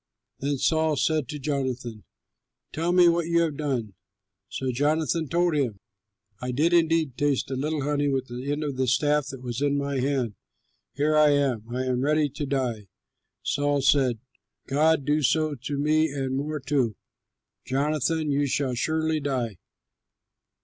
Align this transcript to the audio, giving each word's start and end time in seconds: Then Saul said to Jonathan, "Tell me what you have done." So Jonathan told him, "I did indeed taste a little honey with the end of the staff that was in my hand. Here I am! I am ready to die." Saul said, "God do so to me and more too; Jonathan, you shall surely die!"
Then 0.39 0.57
Saul 0.57 0.95
said 0.95 1.27
to 1.27 1.37
Jonathan, 1.37 2.05
"Tell 2.73 2.91
me 2.91 3.07
what 3.07 3.27
you 3.27 3.41
have 3.41 3.55
done." 3.55 3.93
So 4.49 4.71
Jonathan 4.71 5.27
told 5.29 5.53
him, 5.53 5.77
"I 6.41 6.49
did 6.51 6.73
indeed 6.73 7.15
taste 7.19 7.51
a 7.51 7.55
little 7.55 7.83
honey 7.83 8.07
with 8.07 8.25
the 8.25 8.51
end 8.51 8.63
of 8.63 8.77
the 8.77 8.87
staff 8.87 9.27
that 9.27 9.43
was 9.43 9.61
in 9.61 9.77
my 9.77 9.99
hand. 9.99 10.33
Here 10.95 11.15
I 11.15 11.29
am! 11.33 11.65
I 11.69 11.83
am 11.85 12.01
ready 12.01 12.29
to 12.29 12.47
die." 12.47 12.87
Saul 13.43 13.83
said, 13.83 14.17
"God 14.65 15.05
do 15.05 15.21
so 15.21 15.53
to 15.53 15.77
me 15.77 16.07
and 16.11 16.35
more 16.35 16.59
too; 16.59 16.95
Jonathan, 17.67 18.31
you 18.31 18.47
shall 18.47 18.73
surely 18.73 19.19
die!" 19.19 19.59